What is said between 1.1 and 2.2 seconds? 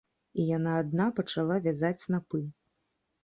пачала вязаць